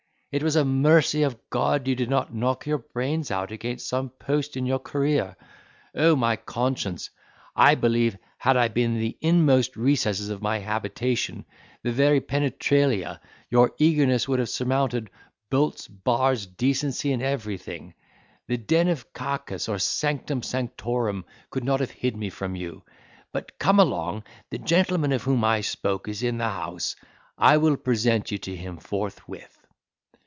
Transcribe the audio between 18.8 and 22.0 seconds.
of Cacus, or sanctum sanctorum, could not have